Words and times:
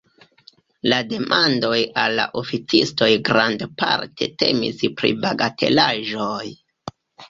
La 0.93 1.01
demandoj 1.11 1.75
al 2.05 2.17
la 2.21 2.25
oficistoj 2.43 3.11
grandparte 3.31 4.33
temis 4.43 4.85
pri 4.99 5.17
bagatelaĵoj. 5.25 6.47